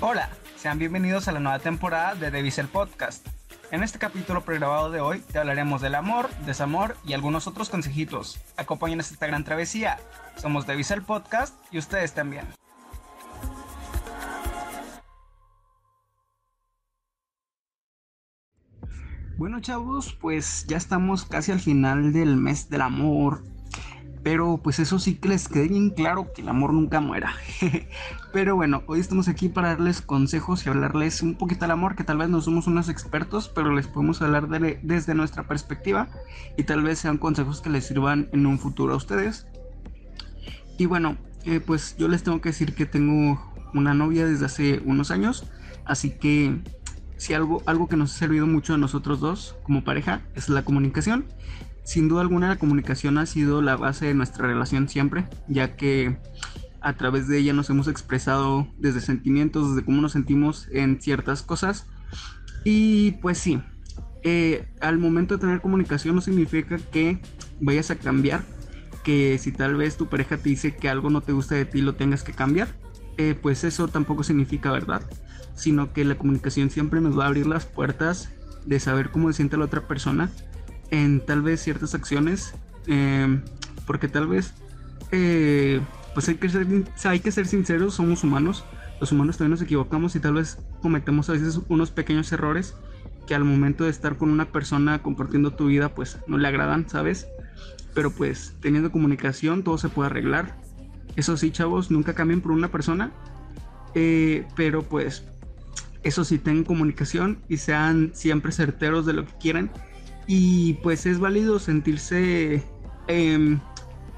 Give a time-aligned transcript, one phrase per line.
[0.00, 3.26] Hola, sean bienvenidos a la nueva temporada de Devisel Podcast.
[3.70, 8.40] En este capítulo pregrabado de hoy te hablaremos del amor, desamor y algunos otros consejitos.
[8.56, 9.98] Acompáñenos esta gran travesía.
[10.36, 12.44] Somos Devisel Podcast y ustedes también.
[19.36, 23.44] Bueno chavos, pues ya estamos casi al final del mes del amor.
[24.24, 27.34] Pero pues eso sí que les quede bien claro que el amor nunca muera.
[28.32, 32.04] pero bueno, hoy estamos aquí para darles consejos y hablarles un poquito del amor, que
[32.04, 36.08] tal vez no somos unos expertos, pero les podemos hablar desde nuestra perspectiva
[36.56, 39.46] y tal vez sean consejos que les sirvan en un futuro a ustedes.
[40.78, 43.38] Y bueno, eh, pues yo les tengo que decir que tengo
[43.74, 45.44] una novia desde hace unos años,
[45.84, 46.62] así que
[47.18, 50.64] si algo, algo que nos ha servido mucho a nosotros dos como pareja es la
[50.64, 51.26] comunicación.
[51.84, 56.18] Sin duda alguna la comunicación ha sido la base de nuestra relación siempre, ya que
[56.80, 61.42] a través de ella nos hemos expresado desde sentimientos, desde cómo nos sentimos en ciertas
[61.42, 61.86] cosas.
[62.64, 63.60] Y pues sí,
[64.22, 67.20] eh, al momento de tener comunicación no significa que
[67.60, 68.42] vayas a cambiar,
[69.02, 71.82] que si tal vez tu pareja te dice que algo no te gusta de ti
[71.82, 72.68] lo tengas que cambiar,
[73.18, 75.02] eh, pues eso tampoco significa verdad
[75.54, 78.30] sino que la comunicación siempre nos va a abrir las puertas
[78.66, 80.30] de saber cómo se siente la otra persona
[80.90, 82.54] en tal vez ciertas acciones,
[82.86, 83.42] em,
[83.86, 84.54] porque tal vez,
[85.12, 85.80] eh,
[86.14, 86.66] pues hay que, ser,
[87.04, 88.64] hay que ser sinceros, somos humanos,
[89.00, 92.74] los humanos también nos equivocamos y tal vez cometemos a veces unos pequeños errores
[93.26, 96.88] que al momento de estar con una persona compartiendo tu vida, pues no le agradan,
[96.88, 97.26] ¿sabes?
[97.94, 100.58] Pero pues teniendo comunicación todo se puede arreglar.
[101.16, 103.12] Eso sí, chavos, nunca cambien por una persona.
[103.94, 105.24] Eh, pero pues
[106.02, 109.70] eso sí, tengan comunicación y sean siempre certeros de lo que quieren.
[110.26, 112.62] Y pues es válido sentirse
[113.08, 113.60] em,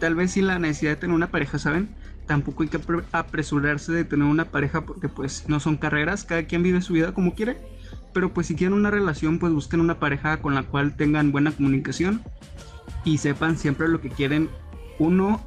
[0.00, 1.94] tal vez sin la necesidad de tener una pareja, ¿saben?
[2.26, 2.80] Tampoco hay que
[3.12, 7.12] apresurarse de tener una pareja porque pues no son carreras, cada quien vive su vida
[7.12, 7.58] como quiere.
[8.12, 11.52] Pero pues si quieren una relación, pues busquen una pareja con la cual tengan buena
[11.52, 12.22] comunicación
[13.04, 14.48] y sepan siempre lo que quieren
[14.98, 15.44] uno,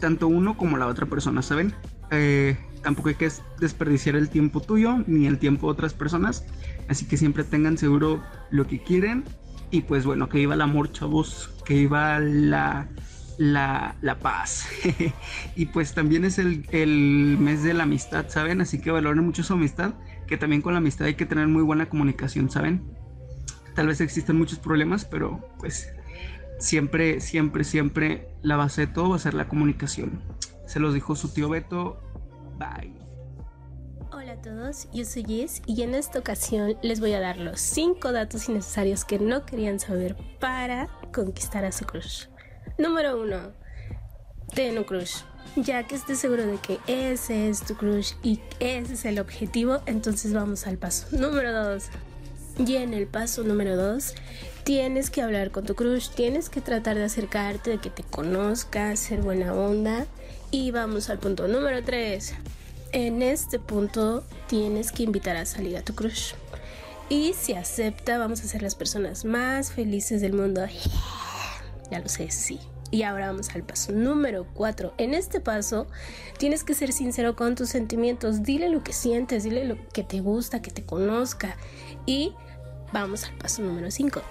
[0.00, 1.74] tanto uno como la otra persona, ¿saben?
[2.10, 3.30] Eh, tampoco hay que
[3.60, 6.44] desperdiciar el tiempo tuyo ni el tiempo de otras personas.
[6.88, 9.24] Así que siempre tengan seguro lo que quieren.
[9.70, 11.50] Y pues bueno, que viva el amor, chavos.
[11.64, 12.88] Que viva la,
[13.38, 14.68] la, la paz.
[15.56, 18.60] y pues también es el, el, mes de la amistad, ¿saben?
[18.60, 19.94] Así que valoren mucho su amistad.
[20.26, 22.82] Que también con la amistad hay que tener muy buena comunicación, ¿saben?
[23.74, 25.92] Tal vez existen muchos problemas, pero pues
[26.58, 30.22] siempre, siempre, siempre la base de todo va a ser la comunicación.
[30.66, 32.02] Se los dijo su tío Beto
[32.58, 33.05] Bye.
[34.12, 37.60] Hola a todos, yo soy Jess y en esta ocasión les voy a dar los
[37.60, 42.26] 5 datos innecesarios que no querían saber para conquistar a su crush.
[42.78, 43.52] Número 1.
[44.54, 45.22] Ten un crush.
[45.56, 49.80] Ya que estés seguro de que ese es tu crush y ese es el objetivo,
[49.86, 51.08] entonces vamos al paso.
[51.10, 51.84] Número 2.
[52.64, 54.14] Y en el paso número 2,
[54.62, 58.94] tienes que hablar con tu crush, tienes que tratar de acercarte, de que te conozca,
[58.94, 60.06] ser buena onda
[60.52, 62.34] y vamos al punto número 3.
[62.96, 66.32] En este punto tienes que invitar a salir a tu crush.
[67.10, 70.62] Y si acepta, vamos a ser las personas más felices del mundo.
[71.90, 72.58] Ya lo sé, sí.
[72.90, 74.94] Y ahora vamos al paso número 4.
[74.96, 75.86] En este paso
[76.38, 78.42] tienes que ser sincero con tus sentimientos.
[78.42, 81.54] Dile lo que sientes, dile lo que te gusta, que te conozca.
[82.06, 82.32] Y
[82.94, 84.22] vamos al paso número 5.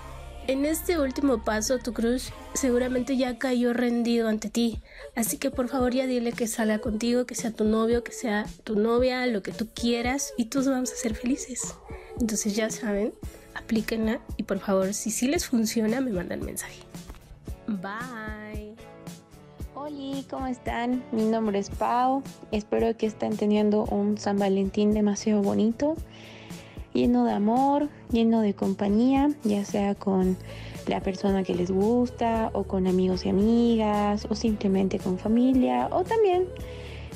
[0.48, 4.80] En este último paso, tu crush seguramente ya cayó rendido ante ti.
[5.16, 8.46] Así que por favor ya dile que salga contigo, que sea tu novio, que sea
[8.64, 11.74] tu novia, lo que tú quieras y todos vamos a ser felices.
[12.22, 13.16] Entonces ya saben,
[13.56, 16.82] aplíquenla y por favor, si sí les funciona, me mandan mensaje.
[17.66, 18.76] Bye.
[19.74, 21.04] Hola, ¿cómo están?
[21.12, 22.22] Mi nombre es Pau.
[22.52, 25.96] Espero que estén teniendo un San Valentín demasiado bonito
[26.96, 30.38] lleno de amor, lleno de compañía, ya sea con
[30.88, 36.04] la persona que les gusta o con amigos y amigas o simplemente con familia o
[36.04, 36.48] también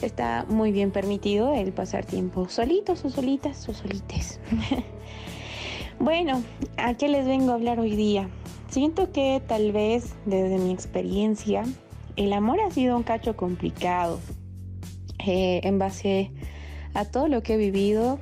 [0.02, 4.40] está muy bien permitido el pasar tiempo solitos o solitas o solites.
[6.00, 6.44] bueno,
[6.78, 8.30] ¿a qué les vengo a hablar hoy día?
[8.70, 11.64] Siento que tal vez desde mi experiencia
[12.18, 14.20] el amor ha sido un cacho complicado
[15.26, 16.32] eh, en base
[16.94, 18.20] a todo lo que he vivido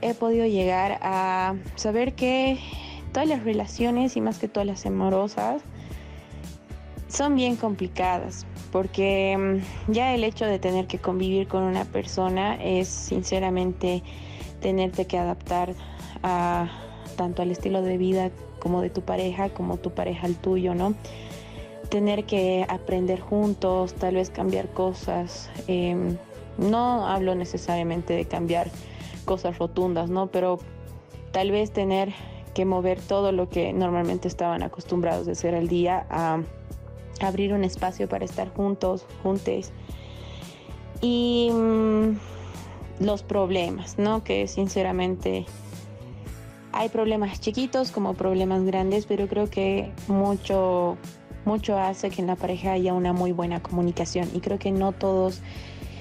[0.00, 2.58] he podido llegar a saber que
[3.12, 5.62] todas las relaciones y más que todas las amorosas
[7.08, 12.62] son bien complicadas porque mm, ya el hecho de tener que convivir con una persona
[12.62, 14.02] es sinceramente
[14.60, 15.74] tenerte que adaptar
[16.22, 16.68] a
[17.16, 18.30] tanto al estilo de vida
[18.60, 20.94] como de tu pareja como tu pareja al tuyo, ¿no?
[21.88, 25.48] Tener que aprender juntos, tal vez cambiar cosas.
[25.68, 26.18] Em,
[26.58, 28.68] no hablo necesariamente de cambiar
[29.28, 30.28] cosas rotundas, ¿no?
[30.28, 30.58] Pero
[31.32, 32.14] tal vez tener
[32.54, 36.40] que mover todo lo que normalmente estaban acostumbrados a hacer al día a
[37.20, 39.70] abrir un espacio para estar juntos, juntes.
[41.02, 44.24] Y mm, los problemas, ¿no?
[44.24, 45.44] Que sinceramente
[46.72, 50.96] hay problemas chiquitos como problemas grandes, pero creo que mucho
[51.44, 54.92] mucho hace que en la pareja haya una muy buena comunicación y creo que no
[54.92, 55.40] todos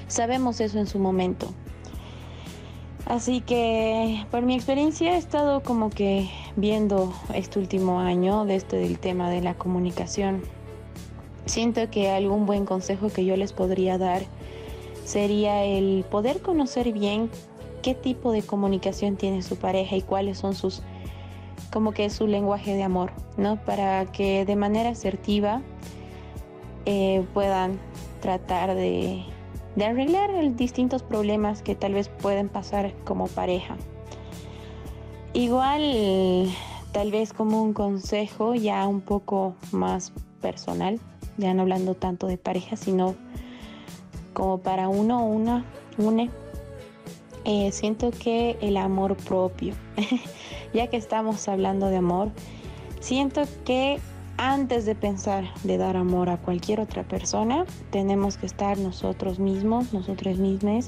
[0.08, 1.54] sabemos eso en su momento.
[3.07, 8.75] Así que por mi experiencia he estado como que viendo este último año de este
[8.75, 10.44] del tema de la comunicación.
[11.45, 14.24] Siento que algún buen consejo que yo les podría dar
[15.06, 17.30] sería el poder conocer bien
[17.81, 20.81] qué tipo de comunicación tiene su pareja y cuáles son sus
[21.71, 23.56] como que su lenguaje de amor, ¿no?
[23.63, 25.62] Para que de manera asertiva
[26.86, 27.80] eh, puedan
[28.19, 29.24] tratar de
[29.78, 33.78] de arreglar distintos problemas que tal vez pueden pasar como pareja.
[35.34, 36.52] Igual,
[36.92, 41.00] tal vez como un consejo ya un poco más personal,
[41.38, 43.14] ya no hablando tanto de pareja, sino
[44.34, 45.64] como para uno una,
[46.00, 46.32] une.
[47.46, 49.76] Eh, siento que el amor propio,
[50.74, 52.32] ya que estamos hablando de amor,
[53.00, 54.00] siento que
[54.38, 59.94] antes de pensar de dar amor a cualquier otra persona, tenemos que estar nosotros mismos,
[59.94, 60.88] nosotros mismos,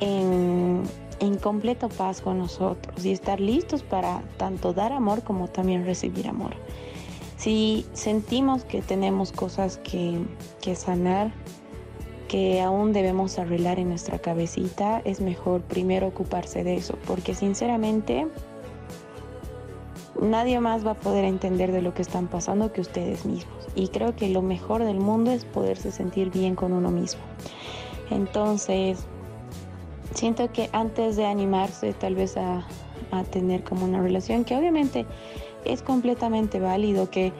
[0.00, 0.82] en,
[1.20, 6.28] en completo paz con nosotros y estar listos para tanto dar amor como también recibir
[6.28, 6.54] amor.
[7.36, 10.24] Si sentimos que tenemos cosas que,
[10.60, 11.32] que sanar,
[12.28, 18.28] que aún debemos arreglar en nuestra cabecita, es mejor primero ocuparse de eso, porque sinceramente
[20.20, 23.66] nadie más va a poder entender de lo que están pasando que ustedes mismos.
[23.74, 27.22] Y creo que lo mejor del mundo es poderse sentir bien con uno mismo.
[28.10, 29.06] Entonces,
[30.14, 32.66] siento que antes de animarse tal vez a,
[33.30, 35.04] tener como una relación, que obviamente
[35.66, 37.30] es completamente válido, que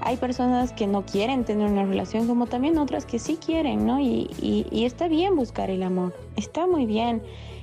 [0.00, 3.98] hay personas que no quieren tener una relación, como también otras que sí quieren, ¿no?
[3.98, 4.28] Y,
[4.70, 7.20] está bien buscar el amor, está muy bien.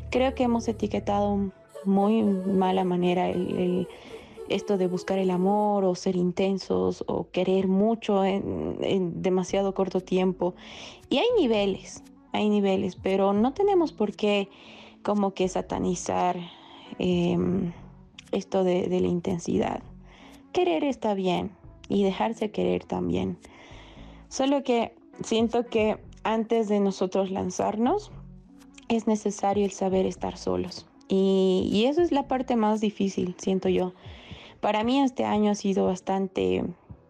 [0.09, 1.49] Creo que hemos etiquetado
[1.85, 3.87] muy mala manera el
[4.49, 10.55] esto de buscar el amor o ser intensos o querer mucho en, demasiado corto tiempo.
[11.09, 14.49] Y hay niveles, hay niveles, pero no tenemos por qué
[15.03, 16.37] como que satanizar
[16.99, 17.73] em,
[18.31, 19.81] esto de, de la intensidad.
[20.51, 21.51] Querer está bien
[21.89, 23.37] y dejarse querer también.
[24.29, 28.11] Solo que siento que antes de nosotros lanzarnos,
[28.89, 30.87] es necesario el saber estar solos.
[31.07, 33.93] Y, y, eso es la parte más difícil, siento yo.
[34.65, 36.63] Para mí este año ha sido bastante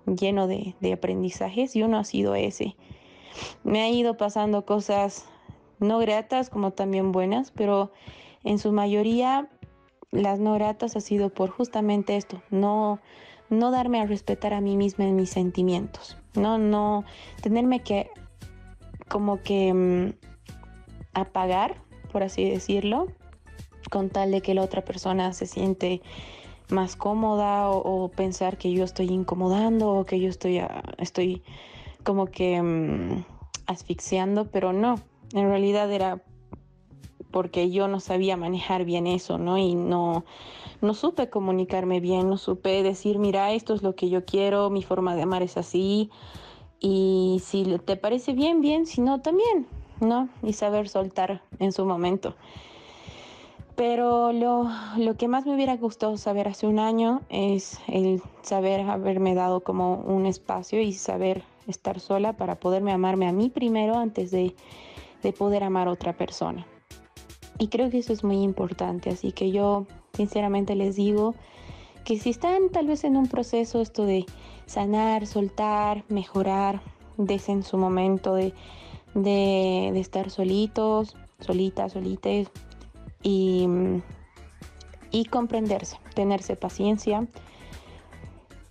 [0.05, 2.75] lleno de, aprendizajes y uno ha sido ese.
[3.63, 5.25] Me ha ido pasando cosas
[5.79, 7.93] no gratas como también buenas, pero
[8.43, 9.47] en su mayoría
[10.11, 12.99] las no gratas ha sido por justamente esto, no,
[13.49, 17.05] no darme a respetar a mí misma en mis sentimientos, no, no,
[17.41, 18.09] tenerme que
[19.07, 20.13] como que mm,
[21.13, 21.81] apagar,
[22.11, 23.07] por así decirlo,
[23.89, 26.01] con tal de que la otra persona se siente
[26.69, 31.43] más cómoda o, pensar que yo estoy incomodando o que yo estoy, ah, estoy
[32.03, 33.25] como que mm,
[33.67, 34.95] asfixiando, pero no,
[35.33, 36.21] en realidad era
[37.31, 39.57] porque yo no sabía manejar bien eso, ¿no?
[39.57, 40.23] Y no,
[40.81, 44.83] no supe comunicarme bien, no supe decir, mira, esto es lo que yo quiero, mi
[44.83, 46.09] forma de amar es así,
[46.79, 49.67] y si te parece bien, bien, si no, también,
[49.99, 50.29] ¿no?
[50.43, 52.35] Y saber soltar en su momento.
[53.75, 58.81] Pero lo, lo, que más me hubiera gustado saber hace un año es el saber
[58.81, 63.97] haberme dado como un espacio y saber estar sola para poderme amarme a mí primero
[63.97, 64.55] antes de,
[65.23, 66.65] de poder amar a otra persona.
[67.57, 71.35] Y creo que eso es muy importante, así que yo sinceramente les digo
[72.05, 74.25] que si están tal vez en un proceso esto de
[74.67, 76.81] sanar, soltar, mejorar,
[77.17, 78.53] des en su momento de,
[79.15, 82.49] de, de estar solitos, solitas, solites,
[83.25, 83.67] y,
[85.09, 87.27] y comprenderse, tenerse paciencia,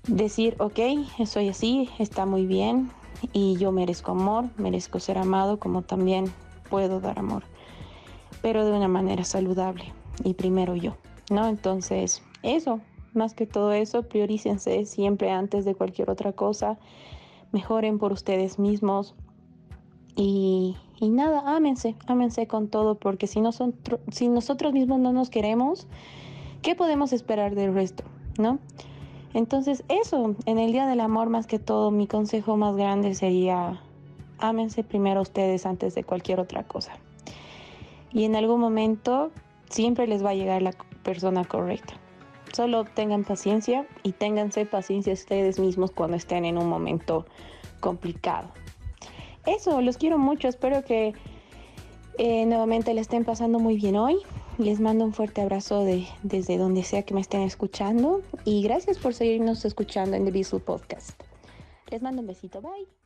[0.06, 0.78] decir, ok,
[1.26, 2.90] soy así, está muy bien
[3.32, 6.32] y yo merezco amor, merezco ser amado como también
[6.70, 7.42] puedo dar amor,
[8.42, 9.92] pero de una manera saludable
[10.22, 10.94] y primero yo,
[11.30, 11.48] ¿no?
[11.48, 12.80] Entonces, eso,
[13.12, 16.78] más que todo eso, priorícense siempre antes de cualquier otra cosa,
[17.50, 19.16] mejoren por ustedes mismos
[20.16, 23.74] y, nada, ámense, ámense con todo, porque si, no son,
[24.10, 25.86] si nosotros mismos no nos queremos,
[26.62, 28.04] ¿qué podemos esperar del resto?
[28.38, 28.58] ¿No?
[29.32, 33.80] Entonces, eso, en el Día del Amor, más que todo, mi consejo más grande sería,
[34.38, 36.92] ámense primero ustedes antes de cualquier otra cosa.
[38.12, 39.32] Y en algún momento,
[39.68, 41.94] siempre les va a llegar la persona correcta.
[42.52, 47.26] Solo tengan paciencia y ténganse paciencia ustedes mismos cuando estén en un momento
[47.80, 48.48] complicado.
[49.46, 51.12] Eso, los quiero mucho, espero que
[52.18, 54.18] eh, nuevamente le estén pasando muy bien hoy.
[54.58, 58.98] Les mando un fuerte abrazo de, desde donde sea que me estén escuchando y gracias
[58.98, 61.20] por seguirnos escuchando en The Visual Podcast.
[61.90, 63.03] Les mando un besito, bye.